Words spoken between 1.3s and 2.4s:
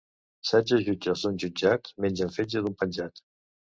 jutjat mengen